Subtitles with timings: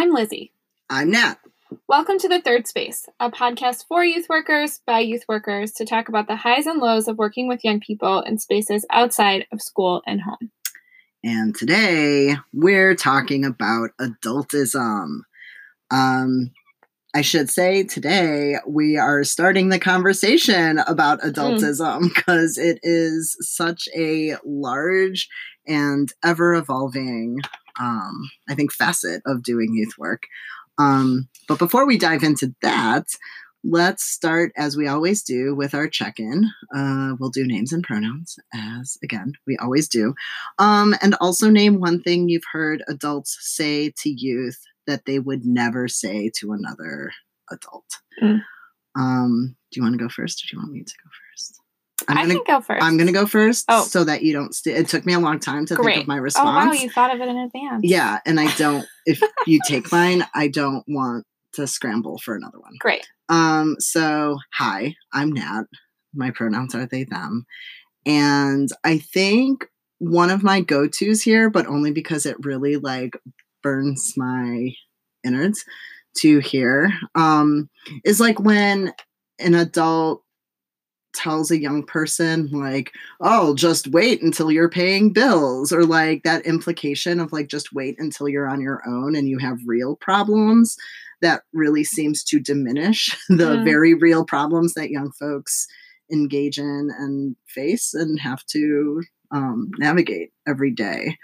[0.00, 0.50] I'm Lizzie.
[0.88, 1.34] I'm Nat.
[1.86, 6.08] Welcome to The Third Space, a podcast for youth workers by youth workers to talk
[6.08, 10.00] about the highs and lows of working with young people in spaces outside of school
[10.06, 10.50] and home.
[11.22, 15.18] And today we're talking about adultism.
[15.90, 16.52] Um,
[17.14, 22.64] I should say today we are starting the conversation about adultism because mm.
[22.64, 25.28] it is such a large
[25.66, 27.40] and ever evolving,
[27.80, 30.26] um, I think, facet of doing youth work.
[30.78, 33.06] Um, but before we dive into that,
[33.62, 38.38] let's start as we always do with our check-in uh, we'll do names and pronouns
[38.54, 40.14] as again we always do
[40.58, 45.44] um, and also name one thing you've heard adults say to youth that they would
[45.44, 47.12] never say to another
[47.50, 47.84] adult
[48.22, 48.40] mm.
[48.96, 51.29] um, do you want to go first or do you want me to go first
[52.08, 52.82] I'm gonna, can go first.
[52.84, 53.84] I'm going to go first oh.
[53.84, 54.54] so that you don't.
[54.54, 55.94] St- it took me a long time to Great.
[55.94, 56.64] think of my response.
[56.64, 56.72] Oh, wow.
[56.72, 57.82] You thought of it in advance.
[57.82, 58.20] Yeah.
[58.26, 62.72] And I don't, if you take mine, I don't want to scramble for another one.
[62.78, 63.08] Great.
[63.28, 65.64] Um, so hi, I'm Nat.
[66.14, 67.46] My pronouns are they, them.
[68.06, 69.66] And I think
[69.98, 73.16] one of my go-tos here, but only because it really like
[73.62, 74.70] burns my
[75.24, 75.64] innards
[76.18, 77.68] to hear, um,
[78.04, 78.92] is like when
[79.38, 80.22] an adult
[81.12, 86.44] tells a young person like oh just wait until you're paying bills or like that
[86.46, 90.76] implication of like just wait until you're on your own and you have real problems
[91.20, 93.64] that really seems to diminish the mm.
[93.64, 95.66] very real problems that young folks
[96.12, 101.16] engage in and face and have to um, navigate every day.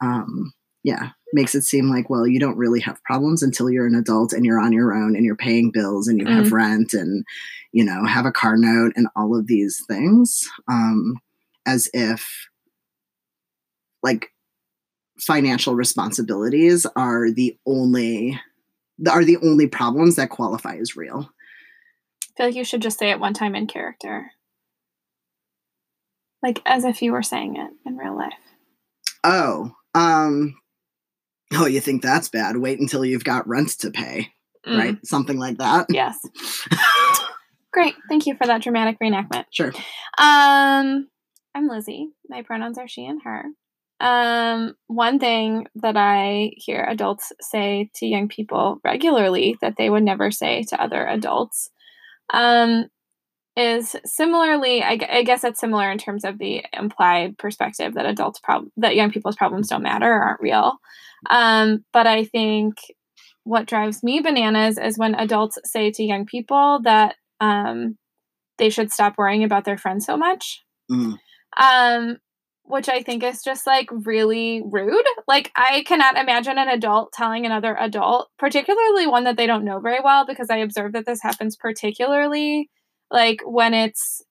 [0.00, 3.94] Um, yeah, makes it seem like, well, you don't really have problems until you're an
[3.94, 6.34] adult and you're on your own and you're paying bills and you mm.
[6.34, 7.24] have rent and,
[7.72, 10.48] you know, have a car note and all of these things.
[10.68, 11.18] Um,
[11.66, 12.48] as if,
[14.02, 14.30] like,
[15.20, 18.40] financial responsibilities are the only
[19.08, 21.30] are the only problems that qualify as real.
[22.24, 24.32] I feel like you should just say it one time in character.
[26.42, 28.32] Like as if you were saying it in real life.
[29.24, 30.54] Oh, um
[31.52, 32.56] Oh, you think that's bad?
[32.56, 34.32] Wait until you've got rent to pay.
[34.66, 34.78] Mm.
[34.78, 35.06] Right?
[35.06, 35.86] Something like that.
[35.90, 36.18] Yes.
[37.72, 37.94] Great.
[38.08, 39.44] Thank you for that dramatic reenactment.
[39.50, 39.72] Sure.
[40.18, 41.08] Um
[41.54, 42.10] I'm Lizzie.
[42.28, 43.44] My pronouns are she and her.
[44.00, 50.02] Um, one thing that I hear adults say to young people regularly that they would
[50.02, 51.70] never say to other adults
[52.32, 52.86] um,
[53.56, 58.38] is similarly, I, I, guess that's similar in terms of the implied perspective that adults
[58.38, 60.78] prob- that young people's problems don't matter or aren't real.
[61.28, 62.76] Um, but I think
[63.44, 67.98] what drives me bananas is when adults say to young people that um,
[68.58, 70.62] they should stop worrying about their friends so much.
[70.90, 71.18] Mm.
[71.56, 72.16] Um,
[72.62, 75.04] which I think is just like really rude.
[75.26, 79.80] Like, I cannot imagine an adult telling another adult, particularly one that they don't know
[79.80, 82.70] very well, because I observe that this happens particularly
[83.10, 84.22] like when it's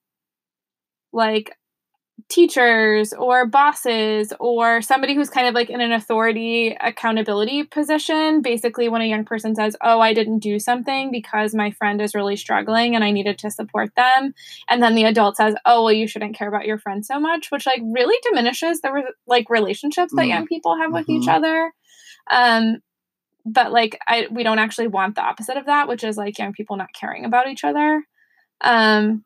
[1.12, 1.52] like
[2.30, 8.88] teachers or bosses or somebody who's kind of like in an authority accountability position basically
[8.88, 12.36] when a young person says oh i didn't do something because my friend is really
[12.36, 14.32] struggling and i needed to support them
[14.68, 17.50] and then the adult says oh well you shouldn't care about your friend so much
[17.50, 20.28] which like really diminishes the re- like relationships that mm.
[20.28, 21.22] young people have with mm-hmm.
[21.22, 21.72] each other
[22.30, 22.76] um
[23.44, 26.52] but like i we don't actually want the opposite of that which is like young
[26.52, 28.04] people not caring about each other
[28.62, 29.24] um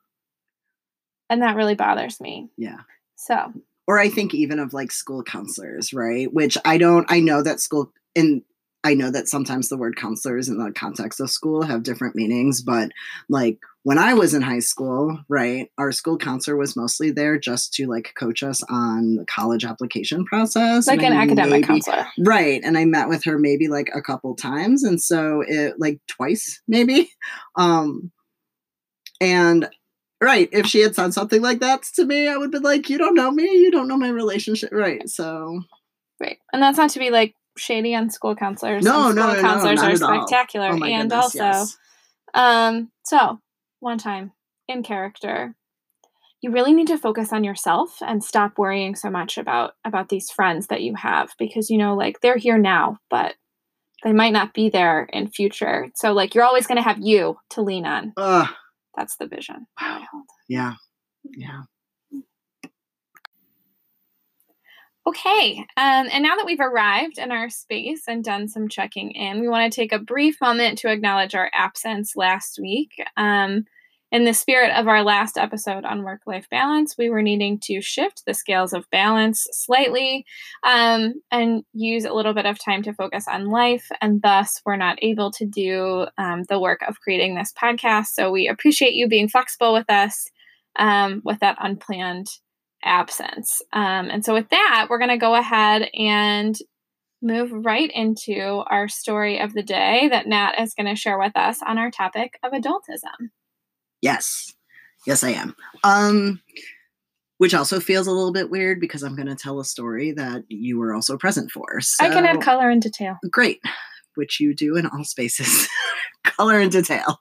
[1.30, 2.48] and that really bothers me.
[2.56, 2.78] Yeah.
[3.16, 3.52] So,
[3.86, 6.32] or I think even of like school counselors, right?
[6.32, 8.42] Which I don't, I know that school, and
[8.84, 12.60] I know that sometimes the word counselors in the context of school have different meanings,
[12.60, 12.90] but
[13.30, 17.72] like when I was in high school, right, our school counselor was mostly there just
[17.74, 20.86] to like coach us on the college application process.
[20.86, 22.06] Like an I academic maybe, counselor.
[22.18, 22.60] Right.
[22.62, 24.84] And I met with her maybe like a couple times.
[24.84, 27.10] And so it like twice, maybe.
[27.56, 28.10] Um,
[29.24, 29.68] and
[30.22, 32.98] right if she had said something like that to me i would be like you
[32.98, 33.44] don't know me.
[33.44, 34.70] You don't know my relationship.
[34.72, 35.60] Right so.
[36.20, 38.84] Right and that's not to be like shady on school counselors.
[38.84, 41.78] No no, no counselors no, are spectacular oh and goodness, also yes.
[42.34, 43.40] um so
[43.80, 44.32] one time
[44.68, 45.54] in character
[46.40, 50.30] you really need to focus on yourself and stop worrying so much about about these
[50.30, 53.34] friends that you have because you know like they're here now but
[54.04, 55.88] they might not be there in future.
[55.94, 58.12] So like you're always going to have you to lean on
[58.96, 59.66] that's the vision.
[59.80, 60.02] Wow.
[60.48, 60.74] Yeah.
[61.24, 61.62] Yeah.
[65.06, 69.38] Okay, um, and now that we've arrived in our space and done some checking in,
[69.40, 72.92] we want to take a brief moment to acknowledge our absence last week.
[73.18, 73.66] Um,
[74.12, 77.80] in the spirit of our last episode on work life balance, we were needing to
[77.80, 80.24] shift the scales of balance slightly
[80.62, 83.88] um, and use a little bit of time to focus on life.
[84.00, 88.08] And thus, we're not able to do um, the work of creating this podcast.
[88.08, 90.30] So, we appreciate you being flexible with us
[90.76, 92.28] um, with that unplanned
[92.84, 93.62] absence.
[93.72, 96.56] Um, and so, with that, we're going to go ahead and
[97.20, 101.32] move right into our story of the day that Nat is going to share with
[101.34, 103.30] us on our topic of adultism.
[104.04, 104.52] Yes.
[105.06, 105.56] Yes, I am.
[105.82, 106.42] Um,
[107.38, 110.44] which also feels a little bit weird because I'm going to tell a story that
[110.48, 111.80] you were also present for.
[111.80, 113.16] So, I can add color and detail.
[113.30, 113.60] Great,
[114.14, 115.66] which you do in all spaces.
[116.24, 117.18] color and detail.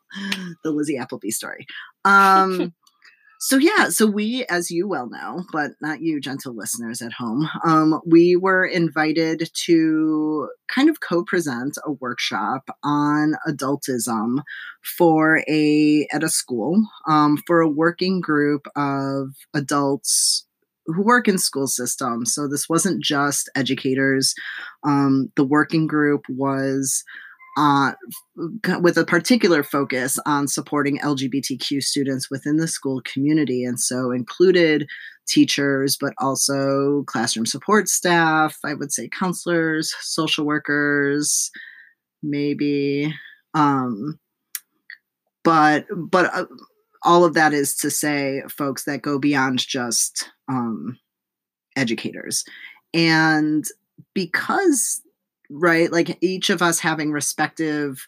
[0.65, 1.65] The Lizzie Appleby story.
[2.03, 2.73] Um,
[3.45, 7.49] so yeah, so we, as you well know, but not you, gentle listeners at home,
[7.65, 14.37] um, we were invited to kind of co-present a workshop on adultism
[14.97, 20.45] for a at a school um, for a working group of adults
[20.85, 22.33] who work in school systems.
[22.33, 24.33] So this wasn't just educators.
[24.85, 27.03] Um, the working group was
[27.57, 27.93] uh,
[28.79, 33.63] with a particular focus on supporting LGBTQ students within the school community.
[33.63, 34.87] And so included
[35.27, 41.51] teachers, but also classroom support staff, I would say counselors, social workers,
[42.21, 43.13] maybe.
[43.53, 44.19] Um,
[45.43, 46.45] but but uh,
[47.03, 50.97] all of that is to say folks that go beyond just um,
[51.75, 52.43] educators.
[52.93, 53.65] And
[54.13, 55.01] because
[55.49, 55.91] right?
[55.91, 58.05] Like each of us having respective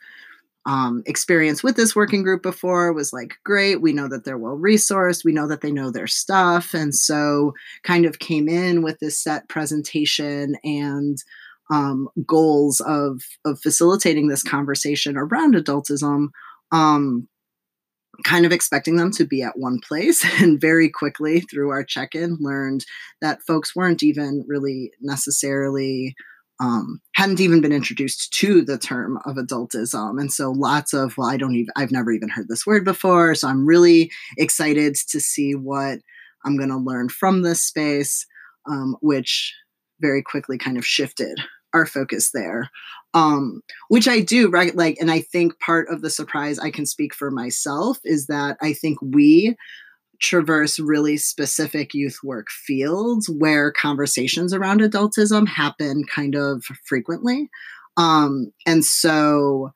[0.66, 3.82] um, experience with this working group before was like great.
[3.82, 5.24] We know that they're well resourced.
[5.24, 6.74] We know that they know their stuff.
[6.74, 7.54] And so
[7.84, 11.18] kind of came in with this set presentation and
[11.72, 16.30] um, goals of, of facilitating this conversation around adultism.
[16.72, 17.28] Um,
[18.24, 22.38] kind of expecting them to be at one place and very quickly through our check-in
[22.40, 22.86] learned
[23.22, 26.16] that folks weren't even really necessarily
[26.60, 30.20] um, hadn't even been introduced to the term of adultism.
[30.20, 33.36] And so lots of, well, I don't even, I've never even heard this word before.
[33.36, 36.00] So I'm really excited to see what
[36.46, 38.26] I'm going to learn from this space,
[38.70, 39.54] um, which
[40.00, 41.40] very quickly kind of shifted
[41.74, 42.70] our focus there.
[43.14, 44.76] Um, which I do, right?
[44.76, 48.58] Like, and I think part of the surprise I can speak for myself is that
[48.62, 49.56] I think we
[50.20, 57.50] traverse really specific youth work fields where conversations around adultism happen kind of frequently.
[57.98, 59.72] Um, and so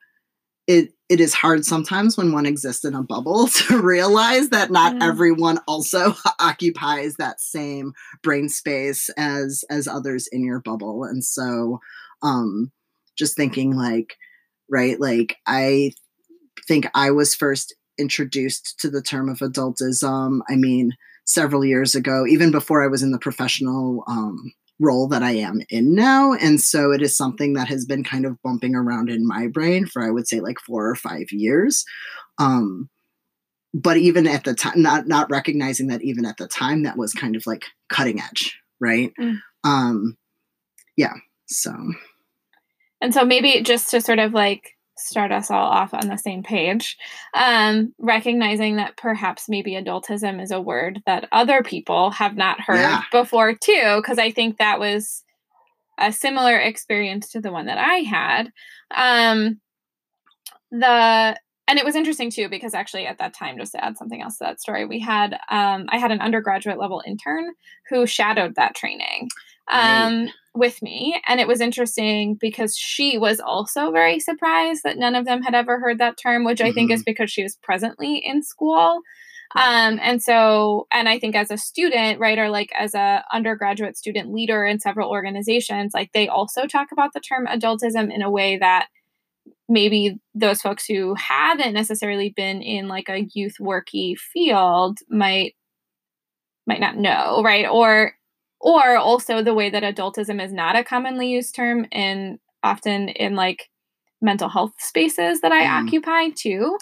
[0.67, 4.93] it it is hard sometimes when one exists in a bubble to realize that not
[4.93, 5.03] mm.
[5.03, 11.03] everyone also occupies that same brain space as as others in your bubble.
[11.03, 11.79] And so
[12.21, 12.71] um
[13.17, 14.15] just thinking like
[14.69, 15.93] right like I
[16.67, 20.39] think I was first introduced to the term of adultism.
[20.49, 20.93] I mean,
[21.25, 25.61] several years ago, even before I was in the professional um, role that I am
[25.69, 26.33] in now.
[26.33, 29.85] And so it is something that has been kind of bumping around in my brain
[29.85, 31.85] for, I would say, like four or five years.
[32.39, 32.89] Um,
[33.73, 37.13] but even at the time, not not recognizing that even at the time, that was
[37.13, 39.11] kind of like cutting edge, right?
[39.19, 39.37] Mm.
[39.63, 40.17] Um,
[40.97, 41.13] yeah.
[41.47, 41.73] So.
[43.01, 46.43] And so maybe just to sort of like start us all off on the same
[46.43, 46.97] page.
[47.33, 52.75] Um, recognizing that perhaps maybe adultism is a word that other people have not heard
[52.75, 53.01] yeah.
[53.11, 55.23] before, too, because I think that was
[55.97, 58.51] a similar experience to the one that I had.
[58.95, 59.59] Um,
[60.71, 61.37] the
[61.67, 64.37] and it was interesting too because actually at that time just to add something else
[64.37, 67.53] to that story we had um, i had an undergraduate level intern
[67.89, 69.29] who shadowed that training
[69.69, 71.19] um, right with me.
[71.27, 75.55] And it was interesting because she was also very surprised that none of them had
[75.55, 76.67] ever heard that term, which mm-hmm.
[76.67, 77.11] I think is mm-hmm.
[77.11, 79.01] because she was presently in school.
[79.55, 83.97] Um, and so, and I think as a student, right, or like as a undergraduate
[83.97, 88.29] student leader in several organizations, like they also talk about the term adultism in a
[88.29, 88.87] way that
[89.67, 95.55] maybe those folks who haven't necessarily been in like a youth worky field might
[96.67, 97.67] might not know, right?
[97.67, 98.13] Or
[98.59, 103.35] or also the way that adultism is not a commonly used term and often in
[103.35, 103.69] like
[104.21, 105.83] mental health spaces that I mm.
[105.87, 106.77] occupy too.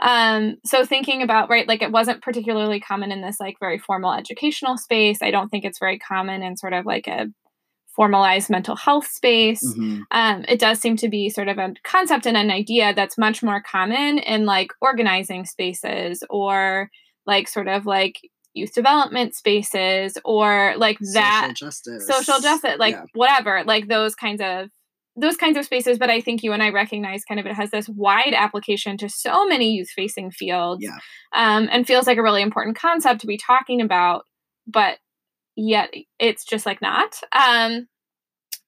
[0.00, 4.12] Um, so thinking about right, like it wasn't particularly common in this like very formal
[4.12, 5.22] educational space.
[5.22, 7.26] I don't think it's very common in sort of like a
[7.94, 9.62] formalized mental health space.
[9.64, 10.02] Mm-hmm.
[10.10, 13.42] Um, it does seem to be sort of a concept and an idea that's much
[13.42, 16.90] more common in like organizing spaces or
[17.26, 18.18] like sort of like
[18.54, 23.04] youth development spaces or like that social justice, social justice like yeah.
[23.14, 24.68] whatever like those kinds of
[25.16, 27.70] those kinds of spaces but i think you and i recognize kind of it has
[27.70, 30.98] this wide application to so many youth facing fields Yeah.
[31.34, 34.24] um, and feels like a really important concept to be talking about
[34.66, 34.98] but
[35.56, 37.86] yet it's just like not um,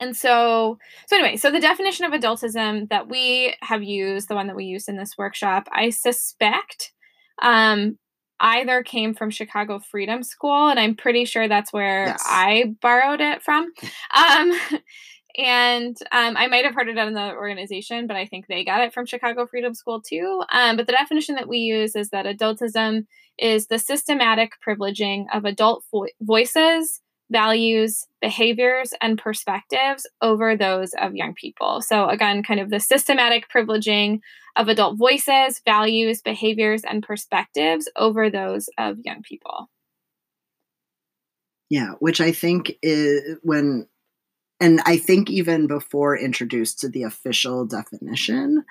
[0.00, 0.76] and so
[1.08, 4.64] so anyway so the definition of adultism that we have used the one that we
[4.64, 6.92] used in this workshop i suspect
[7.42, 7.98] um,
[8.40, 12.22] either came from chicago freedom school and i'm pretty sure that's where Yes.
[12.26, 13.72] i borrowed it from
[14.16, 14.52] um,
[15.36, 18.82] and um, I might have heard it in the organization, but I think they got
[18.82, 20.42] it from Chicago Freedom School too.
[20.52, 25.44] Um, but the definition that we use is that adultism is the systematic privileging of
[25.44, 27.00] adult vo- voices,
[27.34, 31.82] values, behaviors, and perspectives over those of young people.
[31.82, 34.20] So, again, kind of the systematic privileging
[34.56, 39.68] of adult voices, values, behaviors, and perspectives over those of young people.
[41.68, 43.88] Yeah, which I think is when,
[44.60, 48.64] and I think even before introduced to the official definition,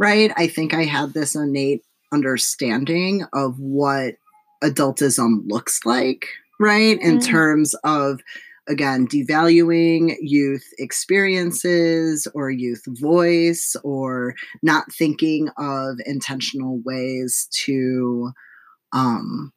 [0.00, 0.32] right?
[0.36, 4.16] I think I had this innate understanding of what
[4.64, 6.26] adultism looks like,
[6.58, 7.00] right?
[7.00, 7.24] In Mm.
[7.26, 8.20] terms of,
[8.68, 18.30] again, devaluing youth experiences or youth voice or not thinking of intentional ways to,
[18.92, 19.52] um,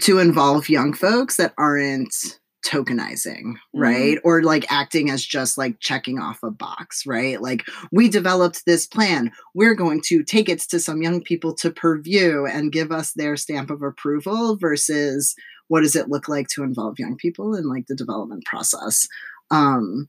[0.00, 4.18] to involve young folks that aren't tokenizing, right?
[4.24, 7.40] Or like acting as just like checking off a box, right?
[7.40, 9.32] Like we developed this plan.
[9.54, 13.36] We're going to take it to some young people to purview and give us their
[13.36, 15.34] stamp of approval versus
[15.68, 19.06] what does it look like to involve young people in like the development process.
[19.50, 20.08] Um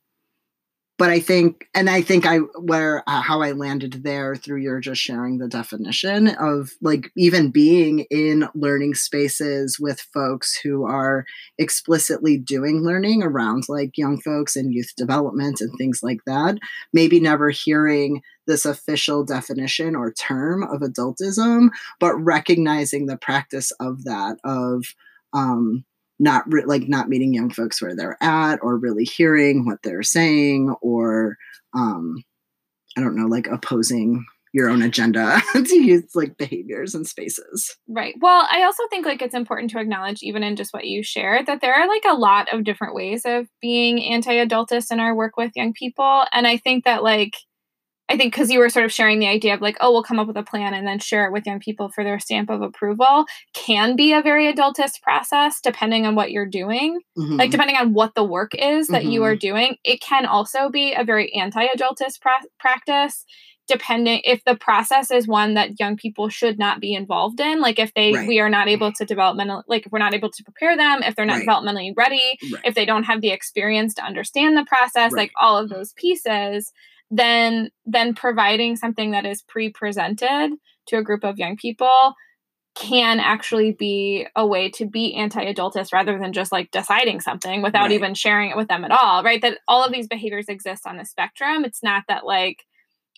[1.03, 4.79] but I think, and I think I where uh, how I landed there through your
[4.79, 11.25] just sharing the definition of like even being in learning spaces with folks who are
[11.57, 16.57] explicitly doing learning around like young folks and youth development and things like that.
[16.93, 21.67] Maybe never hearing this official definition or term of adultism,
[21.99, 24.85] but recognizing the practice of that of
[25.33, 25.83] um,
[26.19, 30.03] not re- like not meeting young folks where they're at or really hearing what they're
[30.03, 31.37] saying or
[31.75, 32.23] um
[32.97, 38.15] i don't know like opposing your own agenda to use like behaviors and spaces Right.
[38.19, 41.47] Well, I also think like it's important to acknowledge, even in just what you shared,
[41.47, 45.37] that there are like a lot of different ways of being anti-adultist in our work
[45.37, 47.33] with young people, and I think that like,
[48.13, 50.19] I think because you were sort of sharing the idea of like, oh, we'll come
[50.19, 52.61] up with a plan and then share it with young people for their stamp of
[52.61, 56.99] approval, can be a very adultist process depending on what you're doing.
[57.17, 57.39] Mhm.
[57.39, 59.25] Like depending on what the work is that you Mhm.
[59.25, 63.25] are doing, it can also be a very anti-adultist pra- practice
[63.67, 67.79] depending if the process is one that young people should not be involved in like
[67.79, 68.27] if they Right.
[68.27, 71.15] we are not able to developmental like if we're not able to prepare them if
[71.15, 71.47] they're not Right.
[71.47, 72.61] developmentally ready Right.
[72.65, 76.73] if they don't have the experience to understand the process like all of those pieces
[77.15, 80.51] then then providing something that is pre-presented
[80.87, 82.13] to a group of young people
[82.75, 87.83] can actually be a way to be anti-adultist rather than just like deciding something without
[87.83, 87.91] Right.
[87.91, 89.41] even sharing it with them at all right?
[89.43, 91.65] That all of these behaviors exist on a spectrum.
[91.65, 92.65] It's not that like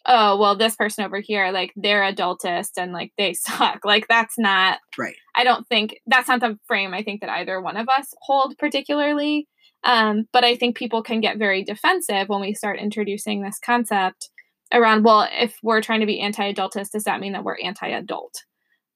[0.07, 3.79] oh well this person over here like they're adultist and like they suck.
[3.85, 5.15] Like that's not right.
[5.35, 8.57] I don't think that's not the frame i think that either one of us hold
[8.57, 9.47] particularly
[9.85, 14.29] um, but i think people can get very defensive when we start introducing this concept
[14.73, 18.33] around well if we're trying to be anti-adultist does that mean that we're anti-adult?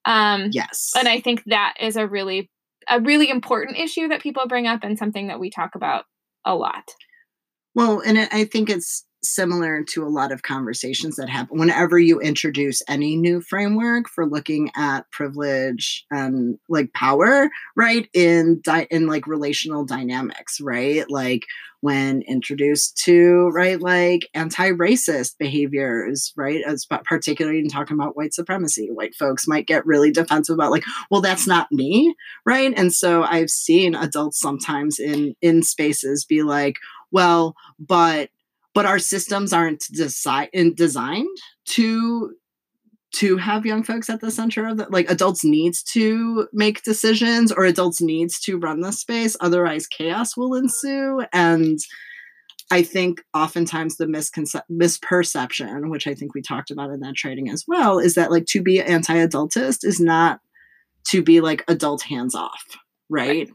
[0.06, 0.92] Um, yes.
[0.98, 2.50] and i think that is a really
[2.90, 6.06] a really important issue that people bring up and something that we talk about
[6.46, 6.92] a lot.
[7.76, 12.20] Well, and I think it's similar to a lot of conversations that happen whenever you
[12.20, 18.08] introduce any new framework for looking at privilege and like power, right?
[18.14, 21.10] In di- in like relational dynamics, right?
[21.10, 21.44] Like
[21.82, 28.34] when introduced to right like anti-racist behaviors right as pa- particularly in talking about white
[28.34, 32.14] supremacy white folks might get really defensive about like well that's not me
[32.46, 36.76] right and so i've seen adults sometimes in in spaces be like
[37.12, 38.30] well but
[38.74, 42.34] but our systems aren't desi- designed to
[43.12, 47.52] to have young folks at the center of the like adults needs to make decisions
[47.52, 51.24] or adults needs to run the space otherwise chaos will ensue.
[51.34, 51.80] And
[52.72, 57.50] i think oftentimes the misconce- misperception which i think we talked about in that training
[57.50, 60.40] as well is that like to be anti-adultist is not
[61.08, 62.78] to be like adult hands off
[63.10, 63.50] right?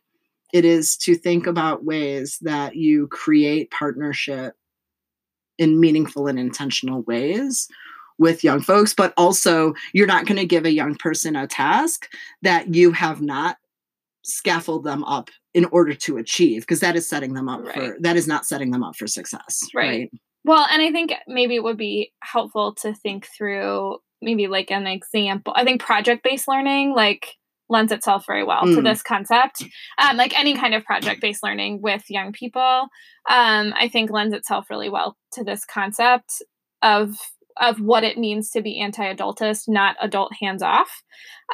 [0.53, 4.55] It is to think about ways that you create partnership
[5.59, 7.69] in meaningful and intentional ways
[8.19, 12.09] with young folks, but also you're not going to give a young person a task
[12.43, 13.57] that you have not
[14.23, 17.75] scaffold them up in order to achieve because that is setting them up Right.
[17.75, 19.87] for that is not setting them up for success Right.
[19.87, 20.11] right,
[20.45, 24.87] Well, and I think maybe it would be helpful to think through maybe like an
[24.87, 25.53] example.
[25.57, 27.35] I think project based learning like
[27.75, 28.85] lends itself very well to Mm.
[28.85, 29.57] this concept.
[29.99, 32.89] Um, like any kind of project based learning with young people,
[33.29, 36.31] um, I think lends itself really well to this concept
[36.83, 37.17] of
[37.61, 40.91] of what it means to be anti-adultist, not adult hands off.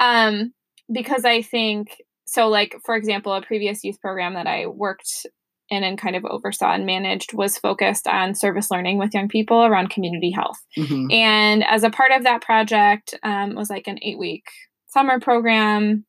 [0.00, 0.55] Um,
[0.91, 1.97] because I think
[2.27, 2.49] so.
[2.49, 5.27] Like for example, a previous youth program that I worked
[5.69, 9.65] in and kind of oversaw and managed was focused on service learning with young people
[9.65, 10.59] around community health.
[10.77, 11.12] Mhm.
[11.12, 14.45] And as a part of that project, um, it was like an eight week
[14.89, 16.05] summer program.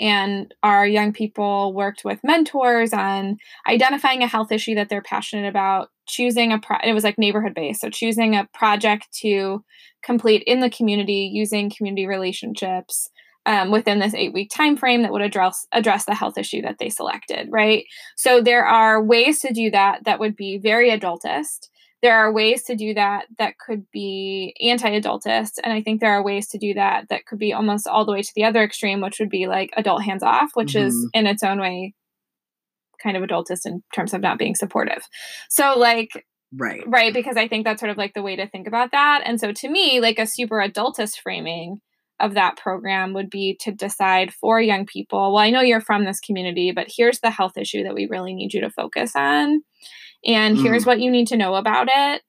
[0.00, 3.36] And our young people worked with mentors on
[3.68, 7.54] identifying a health issue that they're passionate about, choosing a pro- it was like neighborhood
[7.54, 9.62] based, so choosing a project to
[10.02, 13.10] complete in the community using community relationships
[13.46, 16.76] um, within this eight week time frame that would address address the health issue that
[16.78, 17.48] they selected.
[17.50, 17.84] Right.
[18.16, 21.68] So there are ways to do that that would be very adultist
[22.02, 26.22] there are ways to do that that could be anti-adultist and i think there are
[26.22, 29.00] ways to do that that could be almost all the way to the other extreme
[29.00, 31.08] which would be like adult hands off which is Mhm.
[31.14, 31.94] in its own way
[33.02, 35.02] kind of adultist in terms of not being supportive.
[35.48, 36.82] So like right.
[36.86, 39.22] right because i think that's sort of like the way to think about that.
[39.24, 41.80] And so to me like a super adultist framing
[42.18, 46.04] of that program would be to decide for young people well i know you're from
[46.04, 49.62] this community but here's the health issue that we really need you to focus on
[50.24, 52.22] and here's what you need to know about it.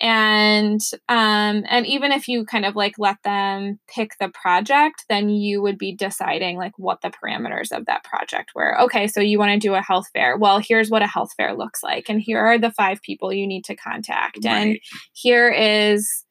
[0.00, 5.28] And um and even if you kind of like let them pick the project then
[5.28, 8.80] you would be deciding like what the parameters of that project were.
[8.82, 10.36] Okay so you want to do a health fair.
[10.36, 13.46] Well here's what a health fair looks like and here are the five people you
[13.46, 14.78] need to contact and
[15.12, 16.24] here is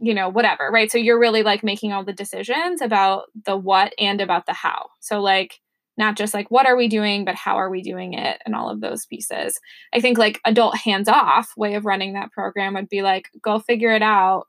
[0.00, 0.90] you know whatever right?
[0.90, 4.88] So you're really like making all the decisions about the what and about the how.
[5.00, 5.60] So like
[5.96, 8.70] not just like what are we doing but how are we doing it and all
[8.70, 9.58] of those pieces.
[9.94, 13.58] I think like adult hands off way of running that program would be like go
[13.58, 14.46] figure it out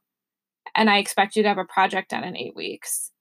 [0.76, 3.12] and i expect you to have a project done in eight weeks.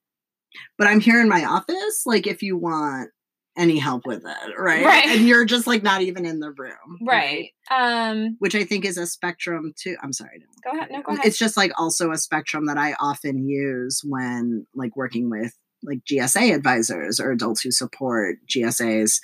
[0.78, 3.10] But i'm here in my office like if you want
[3.58, 4.84] any help with it right?
[4.84, 5.06] Right.
[5.06, 7.50] and you're just like not even in the room right?
[7.70, 10.70] Um which i think is a spectrum too i'm sorry no.
[10.70, 10.90] go ahead.
[10.90, 11.24] no go ahead.
[11.24, 15.98] It's just like also a spectrum that i often use when like working with like
[16.10, 19.20] gsa advisors or adults who support gsas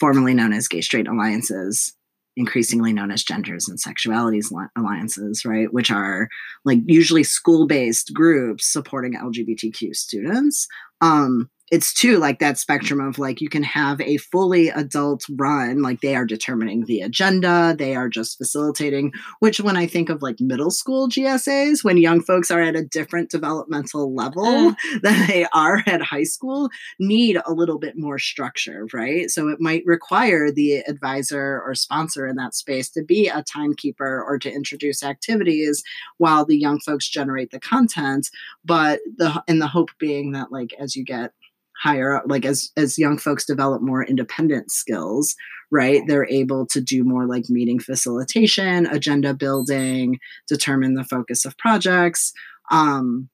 [0.00, 1.94] formerly known as gay straight alliances
[2.36, 5.72] increasingly known as genders and sexualities alliances right?
[5.72, 6.28] Which are
[6.64, 10.66] like usually school-based groups supporting lgbtq students.
[11.00, 15.80] Um it's too like that spectrum of like you can have a fully adult run
[15.82, 20.22] like they are determining the agenda they are just facilitating which when i think of
[20.22, 24.76] like middle school gsas when young folks are at a different developmental level Mm.
[25.02, 26.68] than they are at high school
[27.00, 32.26] need a little bit more structure right so it might require the advisor or sponsor
[32.26, 35.82] in that space to be a timekeeper or to introduce activities
[36.18, 38.28] while the young folks generate the content
[38.64, 41.32] but the in the hope being that like as you get
[41.82, 45.34] higher up like as as young folks develop more independent skills
[45.70, 51.56] right they're able to do more like meeting facilitation agenda building determine the focus of
[51.58, 52.32] projects.
[52.70, 53.28] Um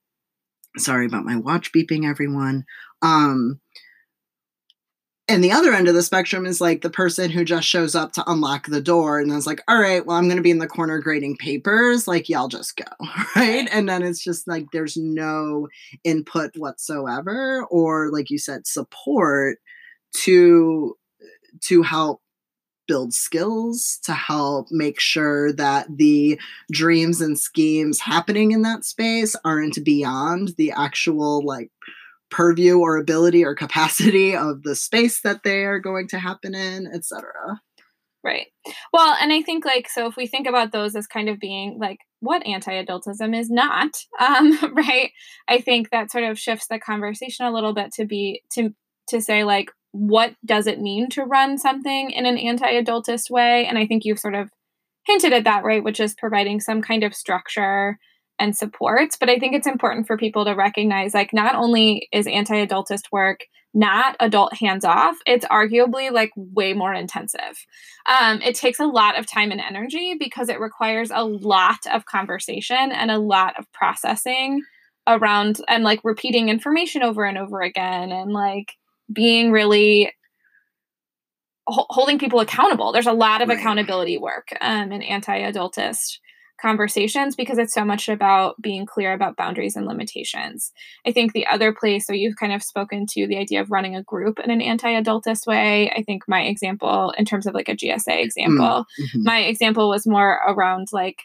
[0.79, 2.65] sorry about my watch beeping everyone.
[3.03, 3.61] Um
[5.31, 8.13] and the other end of the spectrum is like the person who just shows up
[8.13, 10.59] to unlock the door and is like, all right, well, I'm going to be in
[10.59, 12.09] the corner grading papers.
[12.09, 12.85] Like, y'all just go.
[13.37, 13.69] Right.
[13.73, 15.69] And then it's just like there's no
[16.03, 19.59] input whatsoever or, like you said, support
[20.25, 20.97] to
[21.63, 22.21] to help
[22.89, 26.39] build skills to help make sure that the
[26.73, 31.71] dreams and schemes happening in that space aren't beyond the actual like
[32.31, 36.87] purview or ability or capacity of the space that they are going to happen in,
[36.87, 37.61] etc.
[38.23, 38.49] Right.
[38.93, 41.79] Well, and I think like so if we think about those as kind of being
[41.81, 43.91] like what anti-adultism is not,
[44.21, 45.11] um, right?
[45.49, 48.75] I think that sort of shifts the conversation a little bit to be to
[49.09, 53.67] to say like what does it mean to run something in an anti-adultist way?
[53.67, 54.51] And I think you've sort of
[55.05, 55.83] hinted at that, right?
[55.83, 57.99] Which is providing some kind of structure
[58.41, 59.17] and supports.
[59.21, 63.41] But I think it's important for people to recognize like not only is anti-adultist work
[63.73, 67.65] not adult hands off, it's arguably like way more intensive.
[68.09, 72.05] Um, it takes a lot of time and energy because it requires a lot of
[72.07, 74.63] conversation and a lot of processing
[75.07, 78.73] around and like repeating information over and over again and like
[79.13, 80.13] being really
[81.69, 82.91] ho- holding people accountable.
[82.93, 83.59] There's a lot of Right.
[83.59, 86.19] accountability work um, in anti-adultist
[86.61, 90.73] conversations because it's so much about being clear about boundaries and limitations.
[91.07, 93.97] I think the other place, so you've kind of spoken to the idea of running
[93.97, 95.91] a group in an anti adultist way.
[95.91, 99.23] I think my example, in terms of like a GSA example, mm-hmm.
[99.25, 101.23] my example was more around like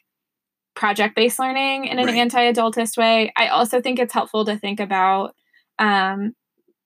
[0.76, 2.16] project based learning in an right.
[2.16, 3.32] anti adultist way.
[3.38, 5.34] I also think it's helpful to think about
[5.80, 6.34] um,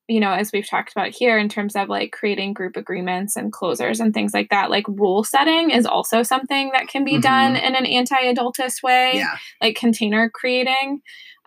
[0.09, 3.53] you know, as we've talked about here in terms of like creating group agreements and
[3.53, 7.21] closers and things like that, like rule setting is also something that can be mm-hmm.
[7.21, 9.37] done in an anti-adultist way, yeah.
[9.61, 11.01] like container creating.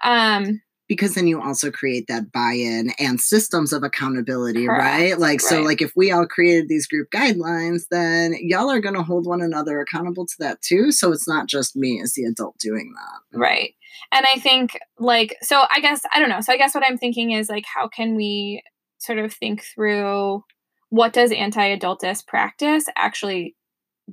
[0.05, 5.18] Um, because then you also create that buy-in and systems of accountability correct, right?
[5.18, 5.40] Like right.
[5.40, 9.26] so like if we all created these group guidelines then y'all are going to hold
[9.26, 10.92] one another accountable to that too.
[10.92, 13.38] So it's not just me as the adult doing that.
[13.38, 13.72] Right.
[14.12, 16.42] And i think like so i guess i don't know.
[16.42, 18.62] So i guess what i'm thinking is like how can we
[18.98, 20.44] sort of think through
[20.90, 23.57] what does anti-adultist practice actually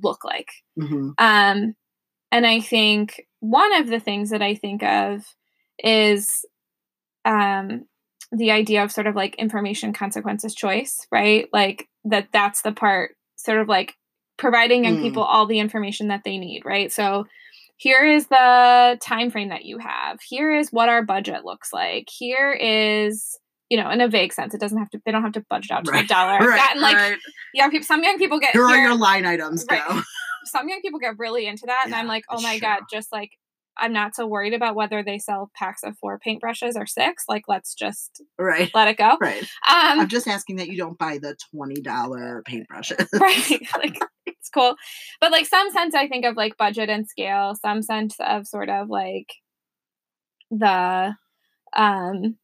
[0.02, 0.48] look like?
[0.78, 1.10] Mm-hmm.
[1.18, 1.74] um
[2.32, 5.26] and i think one of the things that i think of
[5.82, 6.44] is
[7.24, 7.84] um
[8.32, 13.16] the idea of sort of like information consequences choice right like that that's the part
[13.36, 13.94] sort of like
[14.38, 15.02] providing young mm.
[15.02, 17.26] people all the information that they need right so
[17.76, 22.08] here is the time frame that you have here is what our budget looks like
[22.10, 25.32] here is you know in a vague sense it doesn't have to they don't have
[25.32, 26.06] to budget out to right.
[26.06, 27.18] the dollar i've right, gotten like right.
[27.54, 29.82] young people some young people get here, here are your line items right.
[29.88, 30.02] go
[30.44, 32.68] some young people get really into that yeah, and i'm like oh my true.
[32.68, 33.30] god just like
[33.76, 37.24] I'm not so worried about whether they sell packs of four paintbrushes or six.
[37.28, 39.16] Like, let's just right let it go.
[39.20, 39.42] Right.
[39.42, 43.08] Um, I'm just asking that you don't buy the twenty dollar paintbrushes.
[43.18, 43.60] right.
[43.76, 44.74] Like it's cool,
[45.20, 47.54] but like some sense, I think of like budget and scale.
[47.54, 49.32] Some sense of sort of like
[50.50, 51.14] the
[51.76, 52.36] um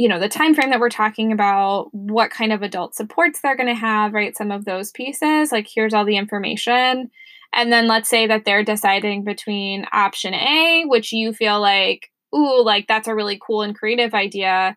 [0.00, 3.56] you know the time frame that we're talking about what kind of adult supports they're
[3.56, 7.10] going to have right some of those pieces like here's all the information
[7.52, 12.62] and then let's say that they're deciding between option A, which you feel like, ooh,
[12.62, 14.76] like that's a really cool and creative idea.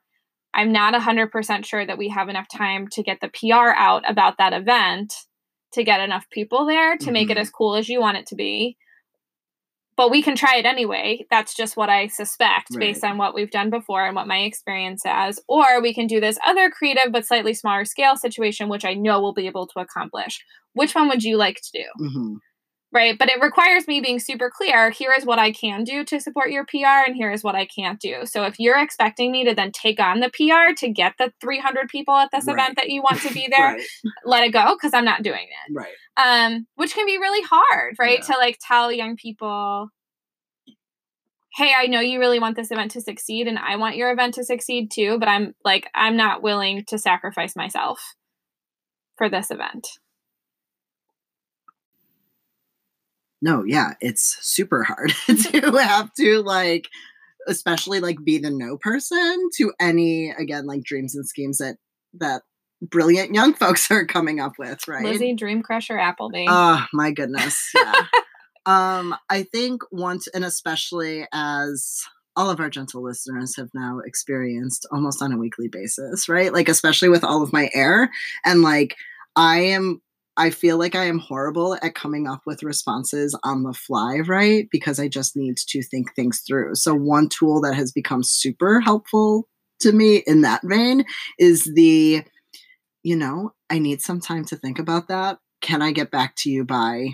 [0.53, 4.37] I'm not 100% sure that we have enough time to get the PR out about
[4.37, 5.13] that event
[5.73, 7.13] to get enough people there to mm-hmm.
[7.13, 7.41] make it mm-hmm.
[7.41, 8.77] as cool as you want it to be.
[9.95, 11.25] But we can try it anyway.
[11.29, 12.79] That's just what I suspect right.
[12.79, 15.39] based on what we've done before and what my experience has.
[15.47, 19.21] Or we can do this other creative but slightly smaller scale situation, which I know
[19.21, 20.43] we'll be able to accomplish.
[20.73, 22.05] Which one would you like to do?
[22.05, 22.33] Mm-hmm
[22.93, 23.17] right?
[23.17, 24.91] But it requires me being super clear.
[24.91, 27.65] Here is what I can do to support your PR, and here is what I
[27.65, 28.25] can't do.
[28.25, 31.89] So if you're expecting me to then take on the PR to get the 300
[31.89, 32.53] people at this right.
[32.53, 33.81] event that you want to be there, right.
[34.23, 35.73] let it go because I'm not doing it.
[35.73, 35.93] Right.
[36.15, 38.19] Um, which can be really hard, right?
[38.19, 38.33] Yeah.
[38.33, 39.89] To like tell young people,
[41.55, 44.35] hey, I know you really want this event to succeed, and I want your event
[44.35, 48.15] to succeed too, but I'm like, I'm not willing to sacrifice myself
[49.17, 49.87] for this event.
[53.43, 56.87] No, yeah, it's super hard to have to like
[57.45, 61.75] especially like be the no person to any again like dreams and schemes that
[62.13, 62.43] that
[62.81, 65.03] brilliant young folks are coming up with, right?
[65.03, 66.45] Lizzie Dream Crusher Appleby.
[66.47, 67.69] Oh my goodness.
[67.75, 68.05] Yeah.
[68.65, 72.01] um I think once and especially as
[72.37, 76.53] all of our gentle listeners have now experienced almost on a weekly basis, right?
[76.53, 78.09] Like especially with all of my air
[78.45, 78.95] and like
[79.35, 80.01] I am
[80.35, 84.67] I feel like I am horrible at coming up with responses on the fly, right?
[84.71, 86.75] Because I just need to think things through.
[86.75, 89.47] So, one tool that has become super helpful
[89.81, 91.05] to me in that vein
[91.37, 92.23] is the,
[93.03, 95.37] you know, I need some time to think about that.
[95.61, 97.09] Can I get back to you by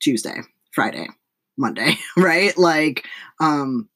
[0.00, 0.40] Tuesday,
[0.72, 1.08] Friday,
[1.58, 2.56] Monday, right?
[2.56, 3.06] Like,
[3.40, 3.88] um,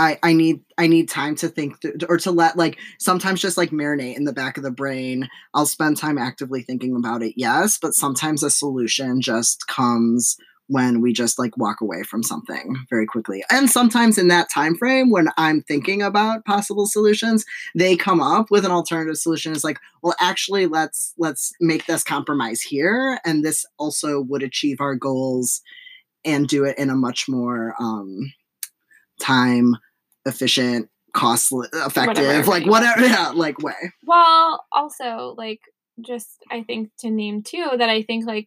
[0.00, 3.58] I, I need I need time to think th- or to let like sometimes just
[3.58, 5.28] like marinate in the back of the brain.
[5.52, 11.02] I'll spend time actively thinking about it, yes, but sometimes a solution just comes when
[11.02, 13.44] we just like walk away from something very quickly.
[13.50, 18.50] And sometimes in that time frame when I'm thinking about possible solutions, they come up
[18.50, 19.52] with an alternative solution.
[19.52, 24.80] It's like, well, actually let's let's make this compromise here and this also would achieve
[24.80, 25.60] our goals
[26.24, 28.32] and do it in a much more um
[29.20, 29.76] time
[30.30, 33.92] efficient, cost effective, whatever, like whatever, yeah, like way.
[34.04, 35.60] Well, also like
[36.00, 38.46] just I think to name too that I think like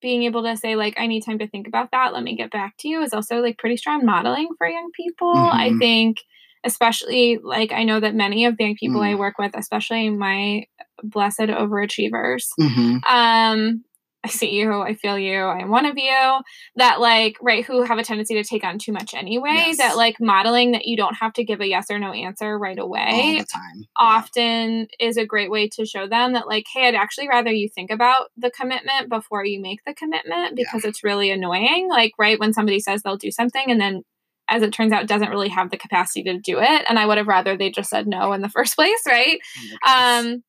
[0.00, 2.50] being able to say like I need time to think about that, let me get
[2.50, 5.34] back to you is also like pretty strong modeling for young people.
[5.34, 5.56] Mm-hmm.
[5.56, 6.18] I think
[6.64, 9.06] especially like I know that many of the young people mm.
[9.10, 10.66] I work with, especially my
[11.02, 12.98] blessed overachievers, mm-hmm.
[13.12, 13.84] um
[14.24, 16.40] I see you, I feel you, I am one of you,
[16.76, 19.78] that like, right, who have a tendency to take on too much anyway, Yes.
[19.78, 22.78] that like modeling that you don't have to give a yes or no answer right
[22.78, 23.84] all away the time.
[23.96, 27.68] often is a great way to show them that like hey i'd actually rather you
[27.68, 32.38] think about the commitment before you make the commitment because it's really annoying like right
[32.38, 34.02] when somebody says they'll do something and then
[34.48, 37.18] as it turns out doesn't really have the capacity to do it and i would
[37.18, 39.40] have rather they just said no in the first place right
[39.84, 40.18] Yeah.
[40.20, 40.42] um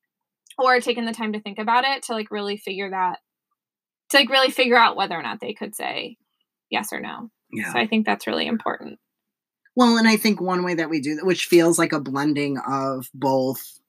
[0.59, 3.17] or taken the time to think about it to like really figure that
[4.13, 6.17] to like really figure out whether or not they could say
[6.69, 7.71] yes or no yeah.
[7.71, 8.97] so i think that's really important
[9.75, 12.59] Well, and I think one way that we do that, which feels like a blending
[12.59, 13.79] of both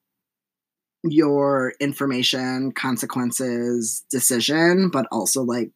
[1.03, 5.71] your information, consequences, decision, but also like,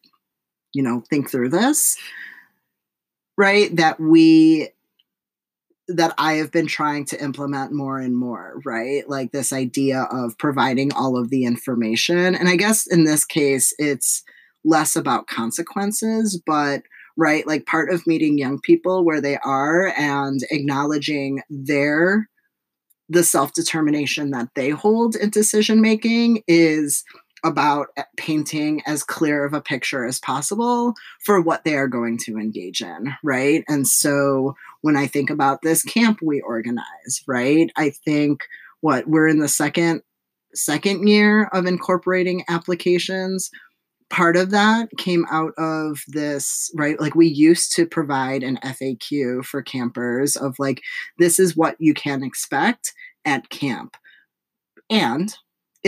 [0.72, 1.98] you know, think through this,
[3.36, 3.74] right?
[3.76, 4.70] That we,
[5.88, 9.06] that I have been trying to implement more and more, right?
[9.08, 12.34] Like this idea of providing all of the information.
[12.34, 14.22] And I guess in this case, it's
[14.64, 16.82] less about consequences, but
[17.16, 17.46] right?
[17.46, 22.28] Like part of meeting young people where they are and acknowledging their
[23.10, 27.04] the self-determination that they hold in decision making is
[27.44, 30.94] about eh, painting as clear of a picture as possible
[31.24, 33.64] for what they are going to engage in, right?
[33.68, 37.70] And so when I think about this camp we organize, right?
[37.76, 38.42] I think
[38.80, 40.02] what we're in the second
[40.54, 43.50] second year of incorporating applications
[44.10, 49.44] part of that came out of this right like we used to provide an faq
[49.44, 50.80] for campers of like
[51.18, 52.94] this is what you can expect
[53.28, 53.96] at camp.
[54.90, 55.34] And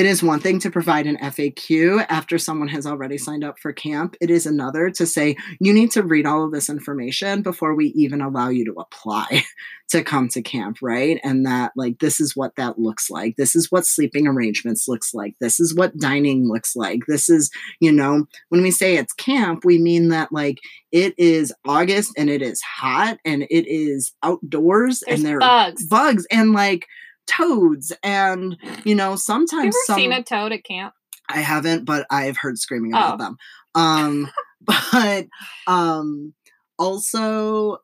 [0.01, 3.71] it is one thing to provide an FAQ after someone has already signed up for
[3.71, 4.17] camp.
[4.19, 7.89] It is another to say, you need to read all of this information before we
[7.89, 9.45] even allow you to apply
[9.91, 11.21] to come to camp, right?
[11.23, 13.37] And that, like, this is what that looks like.
[13.37, 15.35] This is what sleeping arrangements looks like.
[15.39, 17.01] This is what dining looks like.
[17.07, 20.61] This is, you know, when we say it's camp, we mean that, like,
[20.93, 25.87] it is August and it is hot and it is outdoors there's and there bugs
[25.87, 26.87] bugs and like
[27.31, 30.95] toads and you know sometimes some seen a toad at camp?
[31.29, 33.25] I haven't but i've heard screaming about Oh.
[33.25, 33.37] them.
[33.75, 34.31] Um
[34.93, 35.27] but
[35.67, 36.35] um
[36.79, 37.79] also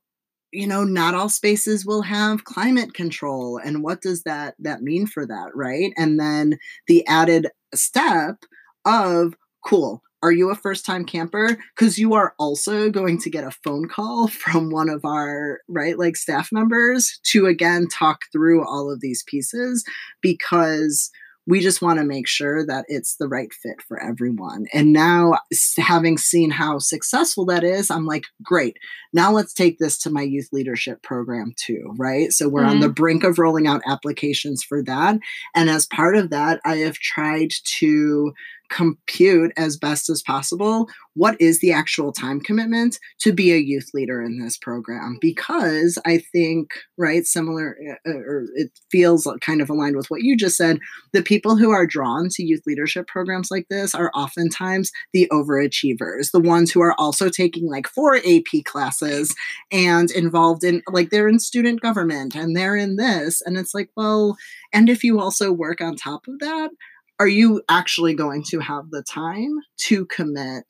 [0.52, 5.06] you know not all spaces will have climate control and what does that that mean
[5.06, 5.92] for that right?
[5.96, 8.36] And then the added step
[8.84, 13.44] of cool are you a first time camper because you are also going to get
[13.44, 18.66] a phone call from one of our right like staff members to again talk through
[18.66, 19.84] all of these pieces
[20.20, 21.10] because
[21.48, 24.66] we just want to make sure that it's the right fit for everyone.
[24.72, 25.38] And now,
[25.78, 28.78] having seen how successful that is, I'm like, great.
[29.12, 32.32] Now let's take this to my youth leadership program too, right?
[32.32, 32.94] So we're on the mm-hmm.
[32.94, 35.18] brink of rolling out applications for that.
[35.54, 38.34] And as part of that, I have tried to
[38.70, 43.90] compute as best as possible what is the actual time commitment to be a youth
[43.94, 45.18] leader in this program.
[45.20, 47.76] Because i think right similar
[48.06, 50.78] uh, or it feels kind of aligned with what you just said
[51.12, 56.30] the people who are drawn to youth leadership programs like this are oftentimes the overachievers
[56.32, 59.34] the ones who are also taking like four ap classes
[59.72, 63.42] and involved in like they're in student government and they're in this.
[63.42, 64.36] And it's like well
[64.72, 66.70] and if you also work on top of that
[67.18, 70.64] are you actually going to have the time to commit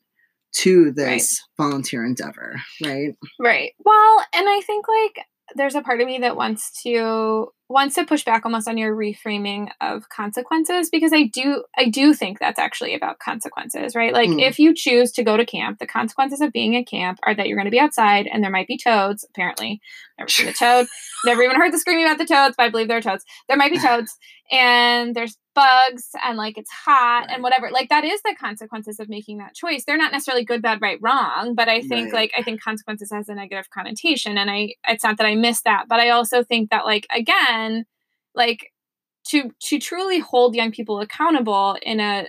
[0.53, 3.73] to this volunteer endeavor right Right.
[3.83, 8.05] Well, and I think like there's a part of me that wants to wants to
[8.05, 12.59] push back almost on your reframing of consequences because I do I do think that's
[12.59, 14.13] actually about consequences, right?
[14.13, 14.41] Like Mm.
[14.41, 17.47] if you choose to go to camp, the consequences of being at camp are that
[17.47, 19.79] you're going to be outside and there might be toads, apparently.
[20.17, 20.87] Never seen a toad.
[21.25, 23.23] Never even heard the screaming about the toads, but I believe there are toads.
[23.47, 24.17] There might be toads
[24.51, 27.33] and there's bugs and like it's hot Right.
[27.33, 27.69] and whatever.
[27.71, 29.83] Like that is the consequences of making that choice.
[29.85, 32.21] They're not necessarily good, bad, right, wrong, but I think Right.
[32.21, 35.61] like I think consequences has a negative connotation and I it's not that I miss
[35.63, 37.85] that, but I also think that like again,
[38.35, 38.71] like
[39.29, 42.27] to to truly hold young people accountable in a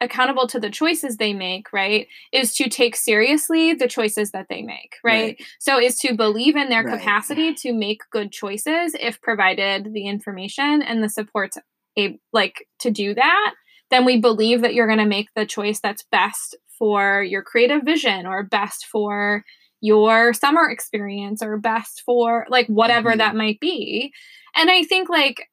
[0.00, 4.60] accountable to the choices they make, right, is to take seriously the choices that they
[4.60, 5.40] make, right?
[5.60, 6.98] So is to believe in their Right.
[6.98, 11.56] capacity to make good choices if provided the information and the supports
[11.98, 13.54] a like to do that,
[13.90, 17.82] then we believe that you're going to make the choice that's best for your creative
[17.84, 19.44] vision or best for
[19.80, 23.18] your summer experience or best for like whatever Mhm.
[23.18, 24.12] that might be.
[24.56, 25.48] And I think like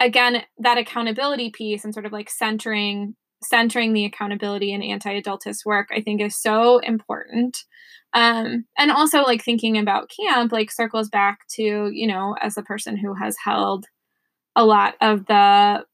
[0.00, 5.88] again that accountability piece and sort of like centering centering the accountability in anti-adultist work
[5.92, 7.58] i think is so important
[8.14, 12.62] um and also like thinking about camp like circles back to you know as a
[12.62, 13.86] person who has held
[14.56, 15.84] a lot of the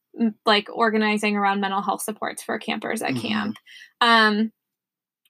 [0.45, 3.21] like organizing around mental health supports for campers at Mhm.
[3.21, 3.57] camp.
[4.01, 4.51] Um,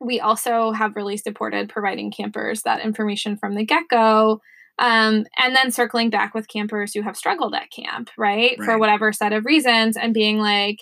[0.02, 4.42] we also have really supported providing campers that information from the get go.
[4.80, 8.58] Um, and then circling back with campers who have struggled at camp, right?
[8.64, 10.80] For whatever set of reasons, and being like,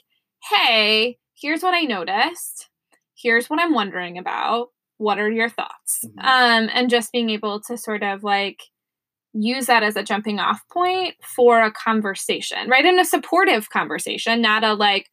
[0.49, 2.69] hey, here's what I noticed.
[3.15, 4.69] Here's what I'm wondering about.
[4.97, 6.05] What are your thoughts?
[6.05, 6.23] Mhm.
[6.23, 8.63] Um, and just being able to sort of like
[9.33, 12.85] use that as a jumping off point for a conversation, right?
[12.85, 15.09] In a supportive conversation, not a like,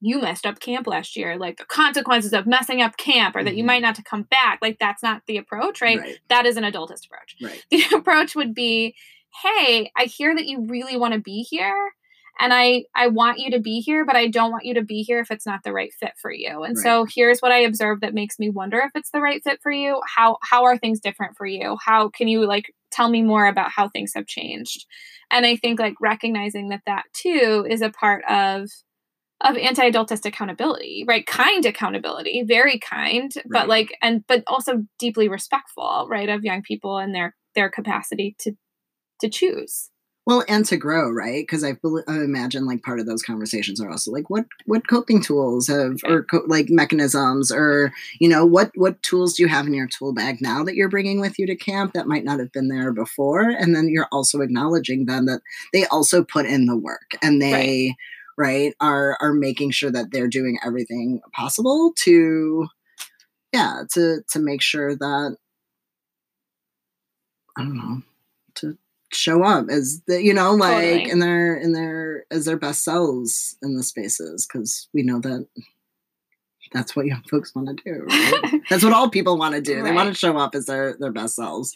[0.00, 3.56] you messed up camp last year, like the consequences of messing up camp, or that
[3.56, 3.68] you Mhm.
[3.68, 4.58] might not to come back.
[4.60, 6.00] Like, that's not the approach, right?
[6.00, 6.18] Right.
[6.28, 7.36] That is an adultist approach.
[7.40, 7.64] Right.
[7.70, 8.94] The approach would be,
[9.42, 11.92] hey, I hear that you really want to be here.
[12.40, 15.02] And I, I want you to be here, but I don't want you to be
[15.02, 16.62] here if it's not the right fit for you.
[16.64, 19.60] And so here's what I observed that makes me wonder if it's the right fit
[19.62, 20.00] for you.
[20.16, 21.76] How how are things different for you?
[21.84, 24.86] How can you like tell me more about how things have changed?
[25.30, 28.68] And I think like recognizing that that too is a part of
[29.44, 31.26] of anti-adultist accountability, right?
[31.26, 33.44] Kind accountability, very kind, Right.
[33.50, 38.36] but like and but also deeply respectful, right, of young people and their their capacity
[38.40, 38.52] to
[39.22, 39.90] to choose.
[40.24, 41.42] Well, and to grow, right?
[41.42, 44.86] Because I, bel- I imagine like part of those conversations are also like what what
[44.86, 49.48] coping tools have or co- like mechanisms or you know what what tools do you
[49.48, 52.24] have in your tool bag now that you're bringing with you to camp that might
[52.24, 55.40] not have been there before, and then you're also acknowledging then that
[55.72, 57.96] they also put in the work and they
[58.38, 62.68] right, are are making sure that they're doing everything possible to
[63.52, 65.36] yeah to to make sure that
[67.56, 68.02] I don't know
[68.56, 68.78] to
[69.14, 71.10] show up as the you know like Totally.
[71.10, 75.46] in their in their as their best selves in the spaces because we know that
[76.72, 78.60] that's what young folks want to do right?
[78.70, 81.12] that's what all people want to do they want to show up as their their
[81.12, 81.74] best selves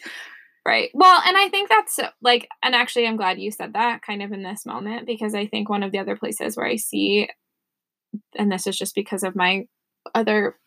[0.67, 0.89] Right.
[0.93, 4.33] Well, and I think that's like, and actually, I'm glad you said that kind of
[4.33, 7.29] in this moment because I think one of the other places where I see,
[8.37, 9.67] and this is just because of my
[10.13, 10.57] other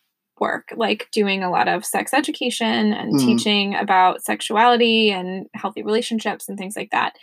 [0.40, 3.24] work, like doing a lot of sex education and Mm.
[3.26, 7.14] teaching about sexuality and healthy relationships and things like that.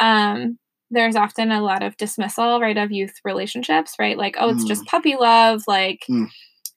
[0.00, 0.58] Um,
[0.90, 4.16] there's often a lot of dismissal, right, of youth relationships, right?
[4.18, 5.62] Like, oh, it's just puppy love.
[5.68, 6.28] Like, Mm.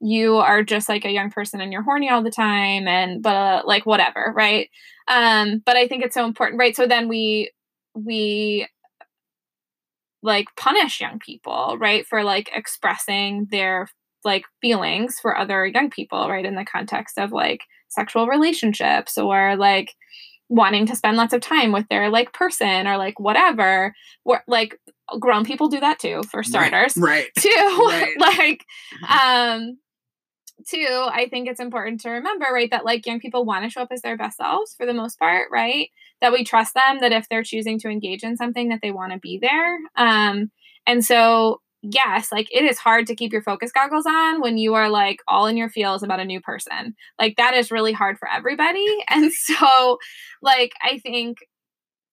[0.01, 3.35] you are just like a young person and you're horny all the time and but
[3.35, 4.67] uh, like whatever right
[5.07, 7.51] um but i think it's so important right so then we
[7.93, 8.67] we
[10.23, 13.87] like punish young people right for like expressing their
[14.23, 19.55] like feelings for other young people right in the context of like sexual relationships or
[19.55, 19.93] like
[20.49, 23.93] wanting to spend lots of time with their like person or like whatever.
[24.23, 24.77] Where like
[25.19, 26.93] grown people do that too for starters.
[26.97, 28.13] right two Right.
[28.19, 28.63] like
[29.09, 29.77] um
[30.69, 33.81] two i think it's important to remember right that like young people want to show
[33.81, 35.89] up as their best selves for the most part right?
[36.21, 39.11] That we trust them that if they're choosing to engage in something that they want
[39.11, 39.77] to be there.
[39.97, 40.51] Um
[40.85, 44.73] and so yes like it is hard to keep your focus goggles on when you
[44.75, 46.95] are like all in your feels about a new person.
[47.19, 48.85] Like that is really hard for everybody.
[49.09, 49.97] And so
[50.41, 51.39] like i think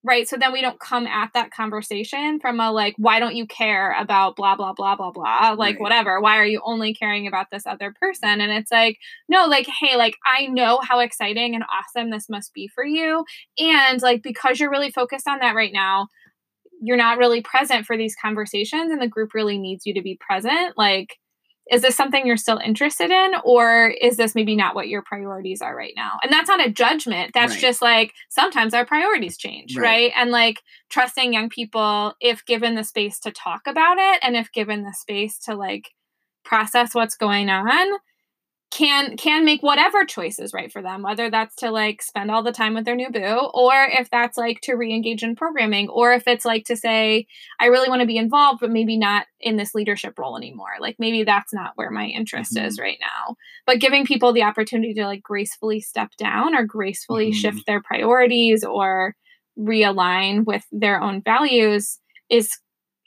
[0.04, 3.46] right so then we don't come at that conversation from a like why don't you
[3.46, 5.54] care about blah blah blah blah blah?
[5.58, 5.80] Like Right.
[5.80, 8.40] whatever why are you only caring about this other person?
[8.40, 12.54] And it's like no like hey like i know how exciting and awesome this must
[12.54, 13.24] be for you.
[13.58, 16.08] And like because you're really focused on that right now
[16.80, 20.18] you're not really present for these conversations and the group really needs you to be
[20.20, 21.16] present like
[21.70, 25.60] is this something you're still interested in or is this maybe not what your priorities
[25.60, 27.60] are right now and that's not a judgment that's Right.
[27.60, 29.84] just like sometimes our priorities change Right.
[29.84, 30.12] right.
[30.16, 34.50] and like trusting young people if given the space to talk about it and if
[34.52, 35.90] given the space to like
[36.44, 37.88] process what's going on
[38.70, 42.42] can can make whatever choice is right for them whether that's to like spend all
[42.42, 46.12] the time with their new boo or if that's like to re-engage in programming or
[46.12, 47.26] if it's like to say
[47.60, 50.72] i really want to be involved but maybe not in this leadership role anymore.
[50.80, 53.36] Like maybe that's not where my interest is right now.
[53.66, 57.34] But giving people the opportunity to like gracefully step down or gracefully Mhm.
[57.34, 59.14] shift their priorities or
[59.58, 62.58] realign with their own values is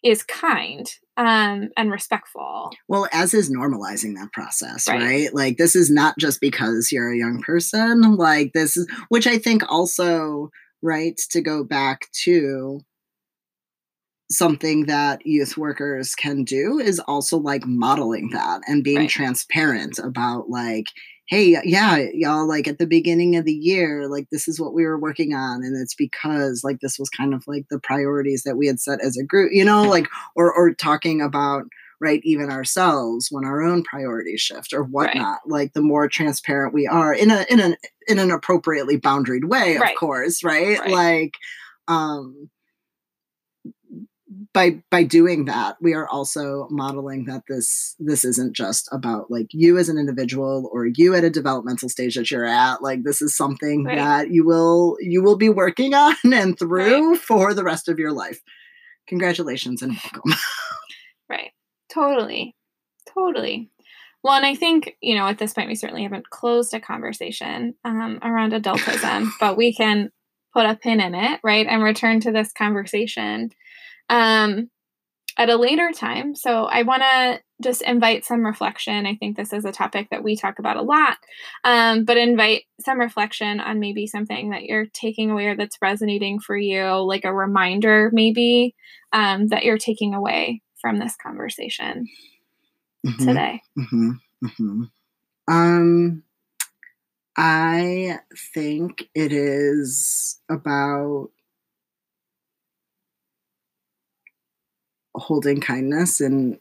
[0.04, 0.88] is kind
[1.18, 5.02] um and respectful Well, as is normalizing that process, Right.
[5.02, 5.34] right.
[5.34, 8.16] Like, this is not just because you're a young person.
[8.16, 10.50] Like, this is, which I think also,
[10.82, 12.80] right, to go back to
[14.32, 19.10] something that youth workers can do is also like modeling that and being Right.
[19.10, 20.86] transparent about, like,
[21.32, 24.84] hey, yeah, y'all, like at the beginning of the year, like, this is what we
[24.84, 25.64] were working on.
[25.64, 29.00] And it's because, like, this was kind of like the priorities that we had set
[29.02, 31.64] as a group, you know, like, or, or talking about,
[32.04, 36.88] right even ourselves when our own priorities shift or whatnot like the more transparent we
[36.88, 37.76] are in a in an
[38.08, 39.96] in an appropriately boundaried way of Right.
[39.96, 40.80] course right?
[40.80, 40.90] Right.
[40.90, 41.34] like
[41.88, 42.50] um
[44.54, 49.48] by by doing that we are also modeling that this this isn't just about like
[49.52, 53.22] you as an individual or you at a developmental stage that you're at like this
[53.22, 53.98] is something Right.
[53.98, 57.20] that you will you will be working on and through Right.
[57.20, 58.40] for the rest of your life
[59.08, 60.34] congratulations and welcome
[61.30, 61.52] Right.
[61.94, 62.56] Totally.
[63.14, 63.70] Totally.
[64.24, 67.74] Well, and I think, you know, at this point, we certainly haven't closed a conversation
[67.86, 70.12] um, around adultism, but we can
[70.54, 71.66] put a pin in it, right?
[71.68, 73.52] And return to this conversation
[74.12, 74.70] um,
[75.38, 76.36] at a later time.
[76.36, 79.06] So I want to just invite some reflection.
[79.06, 81.18] I think this is a topic that we talk about a lot,
[81.64, 86.40] um, but invite some reflection on maybe something that you're taking away or that's resonating
[86.40, 88.76] for you, like a reminder, maybe
[89.14, 92.08] um, that you're taking away from this conversation
[93.06, 93.18] Mhm.
[93.26, 93.62] today.
[93.76, 94.12] hmm
[94.58, 94.84] hmm
[95.48, 96.24] Um,
[97.38, 98.20] I
[98.54, 101.30] think it is about
[105.16, 106.60] holding kindness and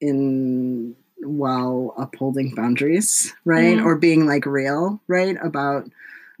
[0.00, 3.78] in while upholding boundaries, right?
[3.78, 3.84] Mm.
[3.84, 5.36] Or being like real, right?
[5.42, 5.88] About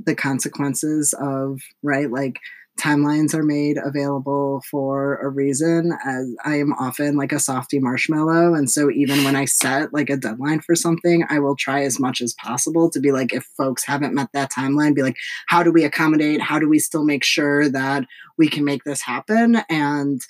[0.04, 2.38] the consequences of right like
[2.80, 8.54] timelines are made available for a reason as i am often like a softy marshmallow
[8.54, 12.00] and so even when i set like a deadline for something i will try as
[12.00, 15.16] much as possible to be like if folks haven't met that timeline be like
[15.46, 18.04] how do we accommodate how do we still make sure that
[18.38, 20.22] we can make this happen and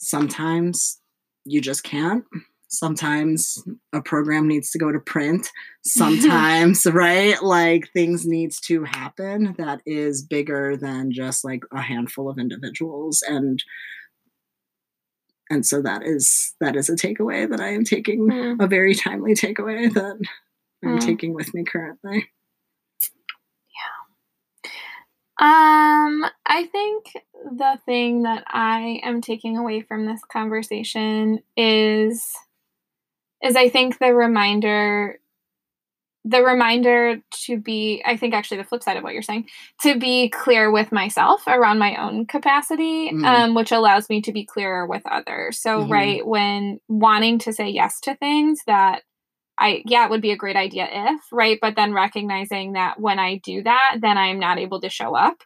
[0.00, 1.00] sometimes
[1.44, 2.24] you just can't.
[2.68, 5.50] Sometimes a program needs to go to print.
[5.84, 7.42] Sometimes right?
[7.42, 13.22] Like things needs to happen that is bigger than just like a handful of individuals.
[13.26, 13.62] And
[15.50, 18.62] and so that is that is a takeaway that i am taking Mm.
[18.62, 20.16] a very timely takeaway that
[20.84, 21.04] i'm Mm.
[21.04, 22.28] taking with me currently
[25.40, 27.12] Um, I think
[27.44, 32.22] the thing that I am taking away from this conversation is
[33.42, 35.18] is I think the reminder
[36.24, 37.16] the reminder
[37.46, 39.48] to be I think actually the flip side of what you're saying
[39.82, 43.24] to be clear with myself around my own capacity Mm.
[43.24, 45.58] um which allows me to be clearer with others.
[45.58, 45.90] So Mhm.
[45.90, 49.02] right when wanting to say yes to things that
[49.60, 51.58] I yeah, it would be a great idea if, right?
[51.60, 55.42] But then recognizing that when I do that, then I'm not able to show up.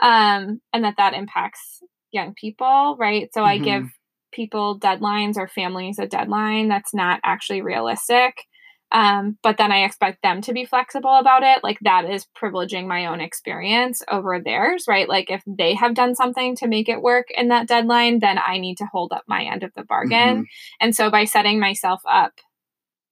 [0.00, 3.28] Um, and that that impacts young people, right?
[3.34, 3.64] So I Mhm.
[3.64, 3.92] give
[4.32, 8.44] people deadlines or families a deadline that's not actually realistic.
[8.92, 11.64] Um, but then I expect them to be flexible about it.
[11.64, 15.08] Like that is privileging my own experience over theirs, right?
[15.08, 18.58] Like if they have done something to make it work in that deadline, then I
[18.58, 20.46] need to hold up my end of the bargain.
[20.80, 22.34] And so by setting myself up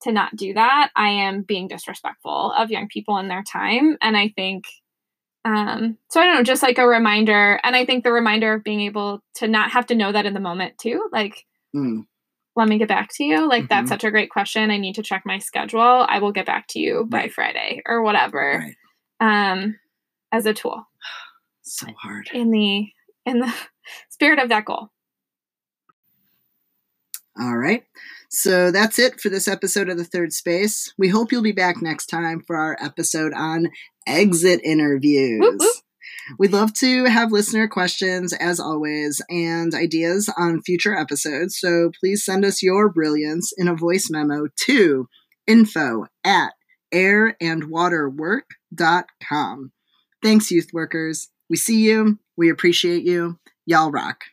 [0.04, 3.98] to not do that, I am being disrespectful of young people and their time.
[4.00, 4.64] And I think,
[5.44, 7.60] um, so I don't know, just like a reminder.
[7.62, 10.34] And I think the reminder of being able to not have to know that in
[10.34, 11.08] the moment too.
[11.12, 11.44] Like,
[11.74, 12.06] Mm.
[12.56, 13.48] let me get back to you.
[13.48, 13.68] Like, Mhm.
[13.68, 14.70] that's such a great question.
[14.70, 15.80] I need to check my schedule.
[16.08, 17.32] I will get back to you by Right.
[17.32, 18.64] Friday or whatever.
[18.64, 18.76] right
[19.52, 19.78] Um,
[20.32, 20.86] as a tool
[21.62, 22.86] so hard in the
[23.26, 23.52] in the
[24.08, 24.90] spirit of that goal.
[27.40, 27.84] All right.
[28.30, 30.92] So that's it for this episode of The Third Space.
[30.98, 33.68] We hope you'll be back next time for our episode on
[34.06, 35.40] exit interviews.
[35.40, 35.76] Whoop, whoop.
[36.38, 41.58] We'd love to have listener questions, as always, and ideas on future episodes.
[41.58, 45.08] So please send us your brilliance in a voice memo to
[45.46, 46.52] info at
[46.92, 49.72] airandwaterwork.com.
[50.22, 51.28] Thanks, youth workers.
[51.50, 52.18] We see you.
[52.36, 53.38] We appreciate you.
[53.66, 54.24] Y'all rock.